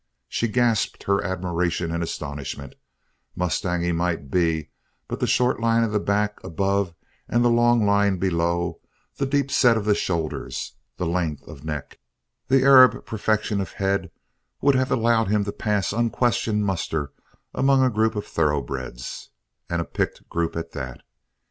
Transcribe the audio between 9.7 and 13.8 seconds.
of the shoulders, the length of neck, the Arab perfection of